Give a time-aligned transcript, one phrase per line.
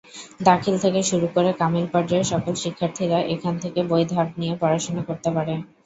[0.41, 5.29] দাখিল থেকে শুরু করে কামিল পর্যায়ের সকল শিক্ষার্থীরা এখান থেকে বই ধার নিয়ে পড়াশোনা করতে
[5.35, 5.53] পারে।